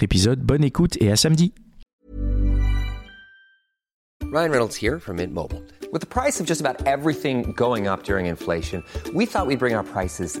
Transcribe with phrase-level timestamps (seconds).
[0.00, 1.52] épisode, bonne écoute et à samedi.
[4.32, 5.62] Ryan Reynolds here from Mint Mobile.
[5.92, 9.74] With the price of just about everything going up during inflation, we thought we'd bring
[9.74, 10.40] our prices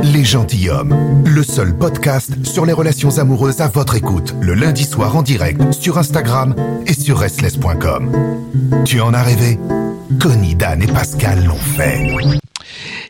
[0.00, 5.16] Les gentilshommes, le seul podcast sur les relations amoureuses à votre écoute, le lundi soir
[5.16, 6.54] en direct sur Instagram
[6.86, 8.10] et sur restless.com.
[8.86, 9.58] Tu en as rêvé?
[10.18, 12.10] Connie, Dan et Pascal l'ont fait.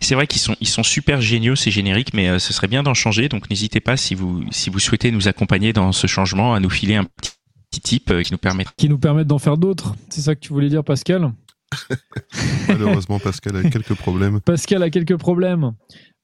[0.00, 2.82] C'est vrai qu'ils sont, ils sont super géniaux ces génériques, mais euh, ce serait bien
[2.82, 3.28] d'en changer.
[3.28, 6.70] Donc n'hésitez pas si vous, si vous souhaitez nous accompagner dans ce changement, à nous
[6.70, 7.32] filer un petit,
[7.70, 8.64] petit tip euh, qui nous permet.
[8.76, 9.94] Qui nous permettent d'en faire d'autres.
[10.08, 11.32] C'est ça que tu voulais dire, Pascal?
[12.68, 14.40] Malheureusement, Pascal a quelques problèmes.
[14.40, 15.72] Pascal a quelques problèmes.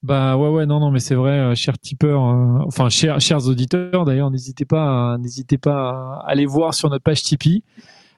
[0.01, 3.47] Bah ouais ouais non non mais c'est vrai euh, chers tipeurs euh, enfin chers chers
[3.47, 7.63] auditeurs d'ailleurs n'hésitez pas n'hésitez pas à aller voir sur notre page Tipeee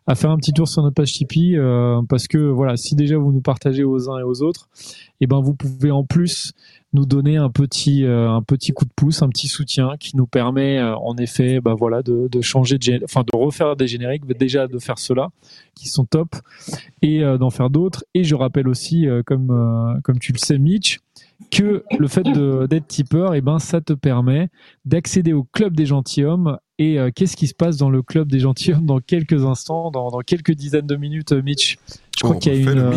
[0.05, 3.17] à faire un petit tour sur notre page Tipeee euh, parce que voilà si déjà
[3.17, 4.69] vous nous partagez aux uns et aux autres
[5.21, 6.53] et ben vous pouvez en plus
[6.93, 10.27] nous donner un petit euh, un petit coup de pouce un petit soutien qui nous
[10.27, 14.67] permet en effet bah voilà de, de changer de enfin de refaire des génériques déjà
[14.67, 15.29] de faire ceux-là
[15.73, 16.35] qui sont top
[17.02, 18.03] et d'en faire d'autres.
[18.13, 20.99] Et je rappelle aussi comme comme tu le sais Mitch
[21.50, 24.49] que le fait d'être tipeur, et ben, ça te permet
[24.86, 26.58] d'accéder au club des gentilshommes.
[26.77, 30.10] Et euh, qu'est-ce qui se passe dans le club des gentilshommes dans quelques instants, dans,
[30.10, 31.77] dans quelques dizaines de minutes, euh, Mitch?
[32.17, 32.92] Je crois On qu'il y euh,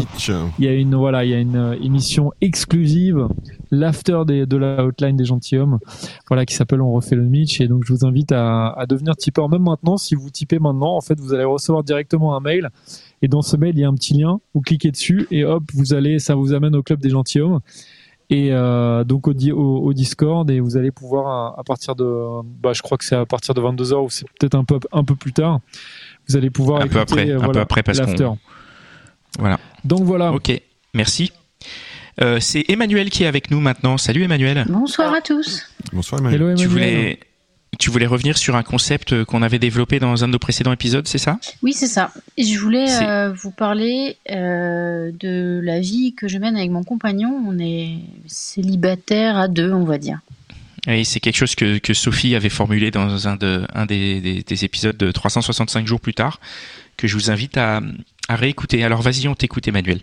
[0.58, 3.28] y a une, voilà, il y a une euh, émission exclusive,
[3.70, 5.78] l'after de la hotline des gentilshommes,
[6.28, 7.60] voilà, qui s'appelle On refait le Mitch.
[7.60, 9.96] Et donc, je vous invite à, à devenir tipeur même maintenant.
[9.96, 12.70] Si vous tipez maintenant, en fait, vous allez recevoir directement un mail.
[13.22, 14.40] Et dans ce mail, il y a un petit lien.
[14.54, 17.60] Vous cliquez dessus et hop, vous allez, ça vous amène au club des gentilshommes.
[18.30, 21.26] Et euh, donc au, di- au, au Discord et vous allez pouvoir
[21.56, 24.24] à, à partir de bah, je crois que c'est à partir de 22h ou c'est
[24.38, 25.60] peut-être un peu un peu plus tard
[26.28, 28.30] vous allez pouvoir Un peu écouter, après, euh, un peu voilà, après, parce l'after.
[29.38, 29.58] Voilà.
[29.84, 30.58] donc voilà Ok,
[30.94, 31.32] merci.
[32.22, 33.98] Euh, c'est Emmanuel qui est avec nous maintenant.
[33.98, 34.64] Salut Emmanuel.
[34.70, 35.64] Bonsoir à tous.
[35.92, 36.40] Bonsoir, Emmanuel.
[36.42, 37.20] hello Tu Emmanuel voulais,
[37.78, 41.06] tu voulais revenir sur un concept qu'on avait développé dans un de nos précédents épisodes,
[41.06, 41.38] c'est ça?
[41.62, 42.12] Oui, c'est ça.
[42.38, 47.42] Je voulais euh, vous parler euh, de la vie que je mène avec mon compagnon.
[47.46, 47.96] On est
[48.26, 50.20] célibataire à deux, on va dire.
[50.86, 54.42] Et c'est quelque chose que, que Sophie avait formulé dans un, de, un des, des-
[54.42, 56.40] des épisodes de 365 jours plus tard,
[56.98, 57.80] que je vous invite à,
[58.28, 58.84] à réécouter.
[58.84, 60.00] Alors vas-y, on t'écoute Emmanuel.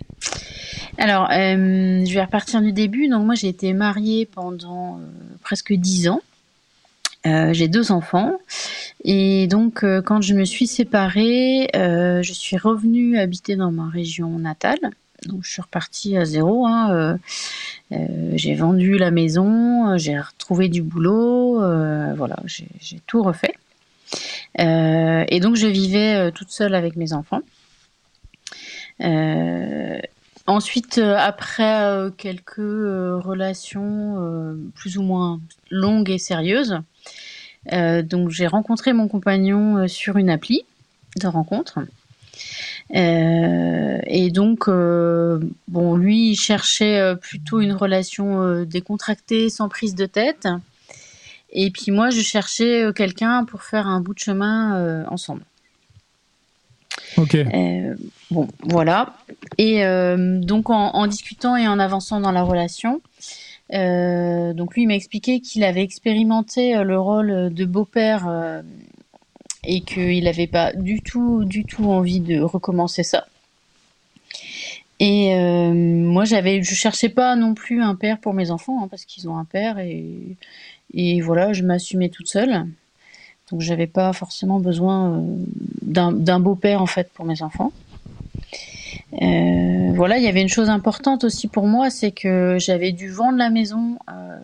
[0.98, 3.08] Alors, euh, je vais repartir du début.
[3.10, 5.00] Donc, moi, j'ai été mariée pendant
[5.44, 6.22] presque dix ans.
[7.28, 8.40] Euh, j'ai deux enfants.
[9.04, 13.90] Et donc, euh, quand je me suis séparée, euh, je suis revenue habiter dans ma
[13.90, 14.80] région natale.
[15.28, 16.66] Donc, je suis repartie à zéro.
[16.66, 17.18] hein, euh,
[17.92, 21.60] euh, j'ai vendu la maison, j'ai retrouvé du boulot.
[22.16, 22.68] voilà, j'ai
[23.06, 23.54] tout refait.
[24.58, 27.42] Et donc, je vivais toute seule avec mes enfants.
[30.48, 35.40] Ensuite, après quelques relations plus ou moins
[35.70, 36.80] longues et sérieuses,
[37.70, 40.64] donc j'ai rencontré mon compagnon euh, sur une appli
[41.18, 41.80] de rencontre.
[42.96, 49.70] Euh, et donc, euh, bon, lui, il cherchait euh, plutôt une relation euh, décontractée, sans
[49.70, 50.48] prise de tête.
[51.52, 55.44] Et puis moi, je cherchais euh, quelqu'un pour faire un bout de chemin euh, ensemble.
[57.18, 57.96] ok Euh,
[58.30, 59.14] bon, voilà.
[59.58, 63.02] Et euh, donc en, en discutant et en avançant dans la relation,
[63.74, 68.62] euh, donc lui il m'a expliqué qu'il avait expérimenté euh, le rôle de beau-père euh,
[69.64, 73.28] et qu'il n'avait pas du tout, du tout envie de recommencer ça.
[75.00, 79.06] Et moi j'avais, je cherchais pas non plus un père pour mes enfants hein, parce
[79.06, 80.38] qu'ils ont un père et,
[80.94, 82.68] et voilà, je m'assumais toute seule.
[83.50, 85.24] Donc j'avais pas forcément besoin
[85.82, 87.72] d'un beau-père en fait pour mes enfants.
[89.22, 93.10] Euh, voilà, il y avait une chose importante aussi pour moi, c'est que j'avais dû
[93.10, 94.38] vendre la maison euh,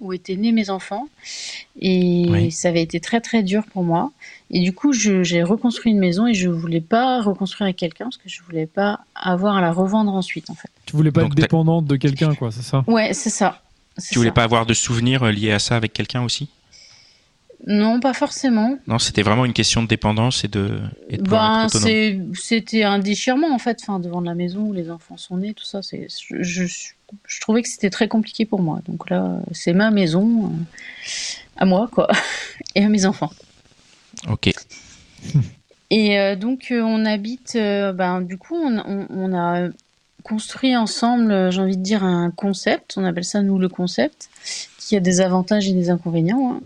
[0.00, 1.06] où étaient nés mes enfants
[1.80, 2.50] Et Oui.
[2.50, 4.12] ça avait été très très dur pour moi.
[4.50, 8.16] Et du coup, j'ai reconstruit une maison et je voulais pas reconstruire avec quelqu'un parce
[8.18, 10.68] que je voulais pas avoir à la revendre ensuite, en fait.
[10.86, 12.84] Tu voulais pas Donc être dépendante de quelqu'un, quoi, c'est ça?
[12.86, 13.60] Ouais, c'est ça.
[14.10, 14.34] Tu voulais ça.
[14.34, 16.48] pas avoir de souvenirs euh, liés à ça avec quelqu'un aussi?
[17.66, 18.76] Non, pas forcément.
[18.86, 22.98] Non, c'était vraiment une question de dépendance et de, et de pouvoir Ben, c'était un
[22.98, 25.80] déchirement en fait, enfin, devant la maison où les enfants sont nés, tout ça.
[25.82, 26.64] C'est, je, je,
[27.26, 28.80] je trouvais que c'était très compliqué pour moi.
[28.86, 30.48] Donc là, c'est ma maison, euh,
[31.56, 32.08] à moi, quoi,
[32.74, 33.30] et à mes enfants.
[34.28, 34.50] Ok.
[35.90, 39.68] Et euh, donc, euh, on habite, ben, du coup, on, on- on a
[40.24, 42.94] construit ensemble, euh, j'ai envie de dire, un concept.
[42.96, 44.30] On appelle ça, nous, le concept,
[44.78, 46.54] qui a des avantages et des inconvénients.
[46.54, 46.60] hein.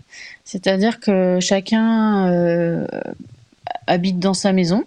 [0.45, 2.87] C'est-à-dire que chacun euh,
[3.85, 4.83] habite dans sa maison.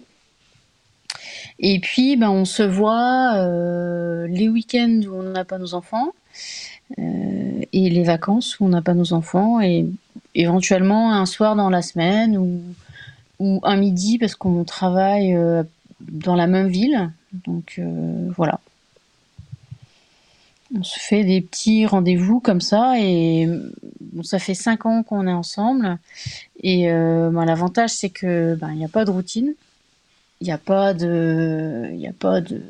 [1.59, 6.11] Et puis, ben, on se voit euh, les week-ends où on n'a pas nos enfants
[6.97, 9.87] et les vacances où on n'a pas nos enfants et
[10.35, 12.61] éventuellement un soir dans la semaine ou,
[13.39, 15.35] ou un midi parce qu'on travaille
[16.01, 17.09] dans la même ville.
[17.33, 18.59] Donc euh, voilà.
[20.75, 23.47] On se fait des petits rendez-vous comme ça et
[24.01, 25.97] bon, ça fait cinq ans qu'on est ensemble.
[26.61, 29.53] Et euh, ben, l'avantage c'est que ben, il n'y a pas de routine,
[30.41, 32.61] il n'y a pas de, il y a pas de,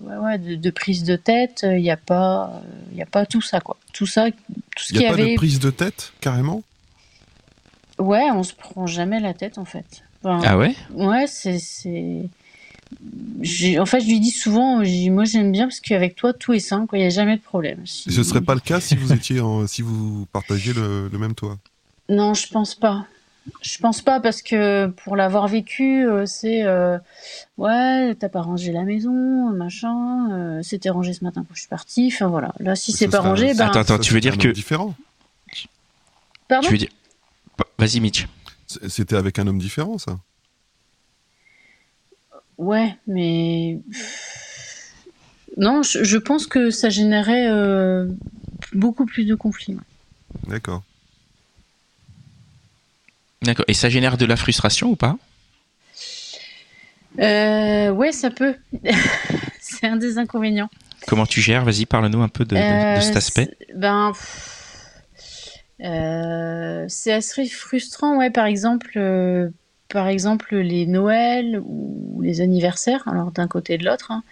[0.00, 3.24] ouais, ouais, de, de prise de tête, il n'y a pas, il y a pas
[3.24, 3.76] tout ça quoi.
[3.92, 4.36] Tout ça, tout
[4.78, 5.30] ce Il qu'il n'y y a pas avait.
[5.32, 6.62] de prise de tête, carrément?
[8.00, 10.02] Ouais, on se prend jamais la tête en fait.
[10.24, 10.74] Enfin, Ah ouais?
[10.92, 11.58] Ouais, c'est.
[13.78, 16.58] En fait, je lui dis souvent, dis, moi j'aime bien parce qu'avec toi tout est
[16.60, 17.86] simple, il n'y a jamais de problème.
[17.86, 21.18] Si- Ce serait pas le cas si vous étiez en- si vous partagiez le, le
[21.18, 21.58] même toit?
[22.08, 23.06] Non, je pense pas.
[23.60, 26.96] Je pense pas parce que pour l'avoir vécu, euh, c'est euh,
[27.58, 30.30] ouais, t'as pas rangé la maison, machin.
[30.32, 32.10] euh, C'était rangé ce matin quand je suis partie.
[32.12, 32.54] Enfin voilà.
[32.58, 33.66] Là, si Ce c'est pas serait- rangé, ben.
[33.66, 34.94] Attends, attends, tu veux dire un que- homme différent.
[36.48, 36.66] Pardon?
[36.68, 36.88] Tu veux dire...
[37.78, 38.26] Vas-y, Mitch.
[38.88, 40.18] C'était avec un homme différent, ça.
[42.58, 43.78] Ouais, mais
[45.56, 48.08] non, je, je pense que ça générait euh,
[48.72, 49.76] beaucoup plus de conflits.
[50.46, 50.82] D'accord.
[53.42, 53.64] D'accord.
[53.68, 55.16] Et ça génère de la frustration ou pas?
[57.20, 58.56] Euh, ouais, ça peut.
[59.60, 60.70] c'est un des inconvénients.
[61.06, 61.64] Comment tu gères?
[61.64, 63.48] Vas-y, parle-nous un peu de, de- de Euh, cet aspect.
[63.60, 65.02] c'est- Ben, pff,
[65.84, 68.30] euh, c'est assez frustrant, ouais.
[68.30, 69.50] Par exemple, euh,
[69.88, 73.06] par exemple, les Noëls ou les anniversaires.
[73.06, 74.10] Alors d'un côté et de l'autre.
[74.10, 74.22] hein.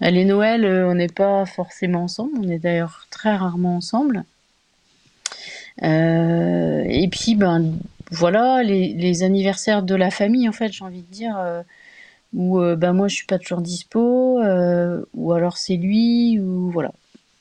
[0.00, 2.32] Ben, les Noëls, euh, on n'est pas forcément ensemble.
[2.40, 4.24] On est d'ailleurs très rarement ensemble.
[5.82, 7.72] Euh, et puis, ben,
[8.10, 11.36] voilà, les, anniversaires de la famille, en fait, j'ai envie de dire.
[11.38, 11.62] euh,
[12.32, 14.40] où euh, ben moi je suis pas toujours dispo,
[15.14, 16.90] ou alors c'est lui, ou voilà.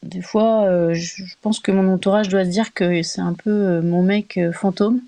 [0.04, 4.04] Des fois, je pense que mon entourage doit se dire que c'est un peu mon
[4.04, 5.02] mec fantôme,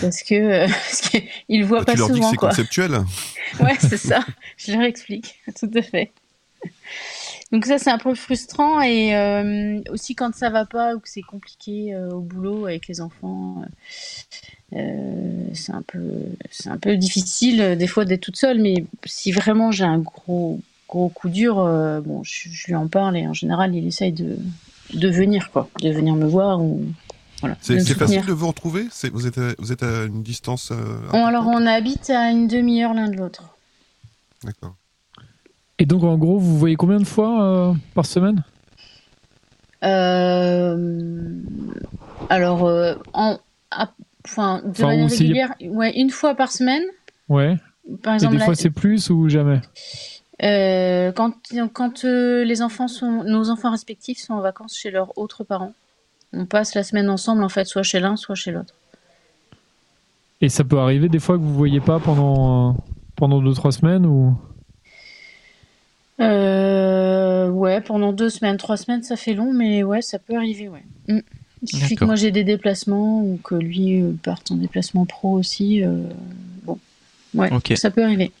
[0.00, 2.36] parce que euh, parce qu'il le voit Bah, pas tu leur dis que souvent, c'est
[2.36, 2.48] quoi.
[2.50, 2.98] conceptuel?
[3.60, 4.24] Ouais, c'est ça.
[4.56, 6.12] Je leur explique, tout à fait.
[7.52, 11.08] Donc ça, c'est un peu frustrant et euh, aussi quand ça va pas ou que
[11.08, 13.62] c'est compliqué euh, au boulot avec les enfants,
[14.72, 16.00] euh, c'est un peu,
[16.50, 18.60] c'est un peu difficile des fois d'être toute seule.
[18.60, 21.56] Mais si vraiment j'ai un gros, gros coup dur,
[22.04, 24.36] bon, je, je lui en parle et en général, il essaye de,
[24.94, 26.82] de venir quoi, de venir me voir ou
[27.44, 27.56] voilà.
[27.60, 28.86] C'est facile de vous retrouver?
[29.12, 30.70] Vous, êtes à, vous êtes à une distance.
[30.72, 30.76] euh,
[31.10, 33.42] Bon, alors on habite à une demi-heure l'un de l'autre.
[34.44, 34.74] D'accord.
[35.78, 38.42] Et donc, en gros, vous voyez combien de fois euh, par semaine?
[39.82, 41.40] Euh,
[42.30, 43.38] alors, euh, en,
[43.70, 43.92] à-
[44.24, 46.82] enfin, de Enfin, manière régulière, ouais, une fois par semaine.
[47.28, 47.56] Ouais.
[48.02, 49.60] Par Et exemple, des la- fois, c'est plus ou jamais?
[50.42, 51.32] Euh, quand,
[51.72, 55.74] quand euh, les enfants sont, nos enfants respectifs sont en vacances chez leurs autres parents,
[56.36, 58.74] on passe la semaine ensemble, en fait, soit chez l'un, soit chez l'autre.
[60.40, 62.72] Et ça peut arriver des fois que vous voyez pas pendant, euh,
[63.16, 64.36] pendant deux, trois semaines ou...
[66.20, 70.68] Euh, ouais, pendant deux semaines, trois semaines, ça fait long, mais ouais, ça peut arriver,
[70.68, 70.84] ouais.
[71.08, 71.20] Mm.
[71.62, 75.32] Il suffit que moi j'ai des déplacements ou que lui euh, parte en déplacement pro
[75.32, 75.82] aussi.
[75.82, 76.02] euh,
[76.64, 76.78] bon,
[77.32, 78.32] ouais, ça peut arriver.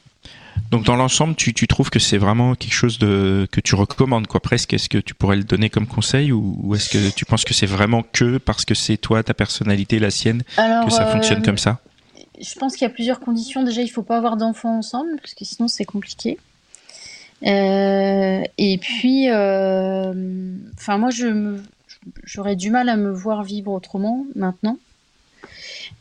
[0.74, 4.26] Donc dans l'ensemble, tu, tu trouves que c'est vraiment quelque chose de que tu recommandes
[4.26, 4.74] quoi presque?
[4.74, 7.54] Est-ce que tu pourrais le donner comme conseil ou, ou est-ce que tu penses que
[7.54, 11.42] c'est vraiment que parce que c'est toi, ta personnalité, la sienne, Alors, que ça fonctionne
[11.42, 11.78] euh, comme ça?
[12.40, 13.62] Je pense qu'il y a plusieurs conditions.
[13.62, 16.38] Déjà, il faut pas avoir d'enfants ensemble, parce que sinon c'est compliqué.
[17.46, 20.12] Euh, et puis, euh,
[20.74, 21.56] enfin moi, je
[22.24, 24.78] j'aurais du mal à me voir vivre autrement maintenant.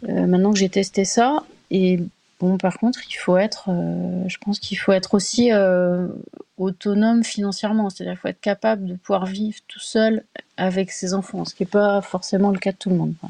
[0.09, 1.99] Euh, maintenant que j'ai testé ça, et
[2.43, 6.09] bon, par contre, il faut être, euh, je pense qu'il faut être aussi euh,
[6.57, 10.25] autonome financièrement, c'est-à-dire qu'il faut être capable de pouvoir vivre tout seul
[10.57, 13.13] avec ses enfants, ce qui n'est pas forcément le cas de tout le monde.
[13.21, 13.29] quoi.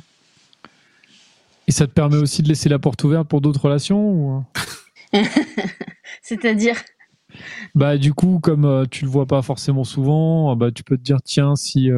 [1.67, 4.43] Et ça te permet aussi de laisser la porte ouverte pour d'autres relations ou...
[6.23, 6.77] C'est-à-dire?
[7.75, 10.97] Bah du coup, comme euh, tu le vois pas forcément souvent, euh, bah tu peux
[10.97, 11.89] te dire tiens si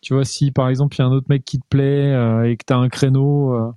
[0.00, 2.08] tu vois si par exemple il y a un autre mec qui te plaît
[2.50, 3.74] et que tu as un créneau,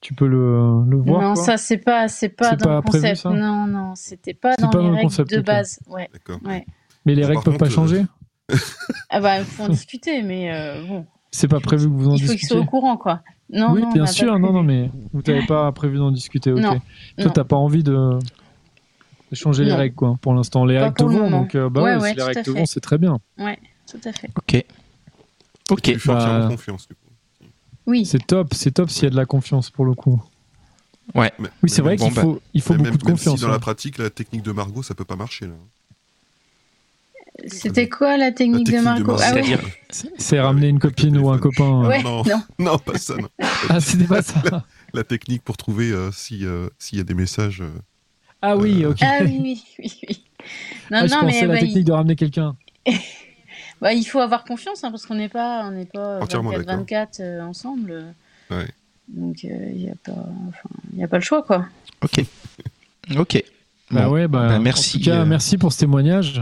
[0.00, 1.22] tu peux le, le voir.
[1.22, 1.44] Non, quoi.
[1.44, 3.20] ça c'est pas c'est pas dans pas le prévu, concept.
[3.20, 3.30] ça?
[3.30, 5.80] Non, non, c'était pas dans pas les dans le règles concept, de base.
[5.88, 6.08] Ouais.
[6.12, 6.40] D'accord.
[6.44, 6.64] ouais.
[7.04, 8.04] Mais les Par règles peuvent pas changer.
[9.10, 12.14] Ah bah il faut en discuter, mais euh, bon, C'est pas prévu que vous en
[12.14, 12.48] il faut qu'ils discutiez.
[12.48, 13.22] soient au courant quoi.
[13.52, 14.38] Non, oui, non, bien sûr.
[14.38, 16.52] Non, non, mais vous n'avez pas prévu d'en discuter.
[16.52, 16.60] Ok.
[16.60, 16.80] Non,
[17.18, 18.18] Toi, t'as pas envie de,
[19.32, 20.16] changer les règles, quoi.
[20.20, 22.22] Pour l'instant, les Pas règles te vont, donc euh, bah Ouais, ouais, ouais, si les
[22.22, 23.18] règles te vont, c'est très bien.
[23.38, 23.58] Ouais,
[23.90, 24.30] tout à fait.
[24.36, 24.64] Ok.
[25.70, 25.88] Ok.
[25.88, 27.09] Entièrement bah, confiance, du coup.
[27.90, 28.06] Oui.
[28.06, 30.22] C'est top, c'est top s'il y a de la confiance pour le coup.
[31.14, 31.32] Ouais.
[31.40, 33.40] Mais- Oui, c'est vrai qu'il faut, il faut mais beaucoup même, de même si confiance.
[33.40, 33.52] dans hein.
[33.52, 35.54] la pratique, la technique de Margot, ça peut pas marcher, là.
[37.46, 39.16] C'était quoi la technique, technique de Marco.
[39.18, 39.32] Ah
[40.18, 41.86] C'est- ramener une copine ou un copain.
[41.86, 42.22] Ouais, non.
[42.24, 42.42] non.
[42.58, 43.28] Non, pas ça, non.
[43.68, 44.42] Ah, c'était pas ça.
[44.92, 47.62] La technique pour trouver euh, si, euh, s'il y a des messages.
[47.62, 47.70] euh,
[48.42, 48.98] Ah oui, ok.
[49.02, 50.24] Ah oui, oui, oui, oui.
[50.90, 52.56] Non, Ah, je non, pensais mais la bah, technique il, de ramener quelqu'un.
[53.80, 57.20] bah, il faut avoir confiance hein, parce qu'on n'est pas, on n'est pas Entièrement 24-24
[57.20, 58.04] euh, ensemble.
[58.50, 58.66] Ouais.
[59.08, 60.12] Donc il n'y a pas,
[60.48, 61.66] enfin, y a pas le choix quoi.
[62.02, 62.24] Ok.
[63.18, 63.42] Ok.
[63.90, 64.12] Bah Bon.
[64.12, 66.40] ouais, bah, Bah, merci, En tout cas, euh, merci pour ce témoignage.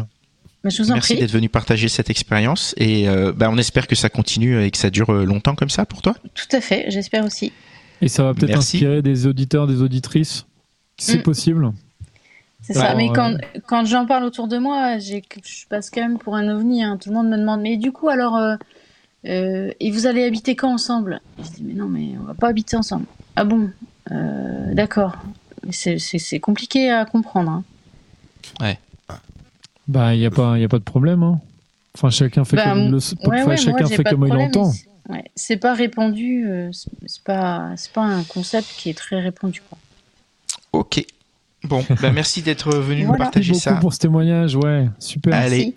[0.64, 1.22] Mais je vous en Merci prie.
[1.22, 4.76] d'être venu partager cette expérience et euh, bah, on espère que ça continue et que
[4.76, 6.14] ça dure euh, longtemps comme ça pour toi.
[6.34, 7.52] Tout à fait, j'espère aussi.
[8.02, 10.44] Et ça va peut-être inspirer des auditeurs, des auditrices.
[10.98, 11.22] C'est Mm.
[11.22, 11.72] possible.
[12.62, 12.94] C'est ça.
[12.94, 13.34] Mais quand,
[13.66, 15.20] quand j'en parle autour de moi, je
[15.68, 16.82] passe quand même pour un ovni.
[16.84, 16.98] hein.
[17.00, 18.56] Tout le monde me demande, mais du coup, alors, euh,
[19.26, 21.20] euh, et vous allez habiter quand ensemble?
[21.38, 23.06] Je dis, mais non, mais on va pas habiter ensemble.
[23.36, 23.70] Ah bon?
[24.10, 25.16] Euh, D'accord.
[25.70, 27.50] C'est, compliqué à comprendre.
[27.50, 27.64] hein.
[29.86, 31.22] Bah, il n'y a, pas- y a pas de problème.
[31.22, 31.40] hein.
[31.94, 34.70] Enfin, chacun fait Bah, comme, le, Ouais, enfin, ouais, moi, chacun fait comme il entend.
[34.70, 36.46] c'est- ouais, c'est pas répandu.
[36.46, 39.62] euh, c'est, c'est pas, c'est pas un concept qui est très répandu.
[39.68, 39.78] Quoi.
[40.72, 41.04] Ok.
[41.68, 43.80] Bon, bah, merci d'être venu nous partager Merci beaucoup ça.
[43.80, 44.56] pour ce témoignage.
[44.56, 45.34] Ouais, super.
[45.34, 45.74] Allez.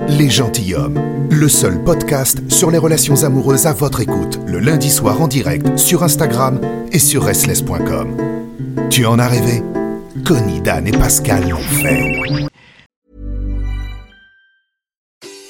[0.00, 0.16] Merci.
[0.18, 1.00] Les Gentilhommes,
[1.30, 5.76] le seul podcast sur les relations amoureuses à votre écoute, le lundi soir en direct
[5.76, 6.60] sur Instagram
[6.92, 8.16] et sur restless.com.
[8.90, 9.62] Tu en as rêvé?
[10.24, 12.48] Connie, Dan et Pascal l'ont fait.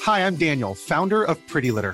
[0.07, 1.93] Hi, I'm Daniel, founder of Pretty Litter.